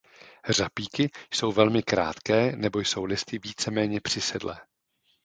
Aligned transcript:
Řapíky 0.49 1.11
jsou 1.33 1.51
velmi 1.51 1.83
krátké 1.83 2.55
nebo 2.55 2.79
jsou 2.79 3.05
listy 3.05 3.39
víceméně 3.39 4.01
přisedlé. 4.01 4.59